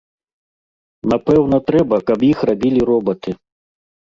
[1.13, 3.31] Напэўна, трэба, каб іх рабілі робаты.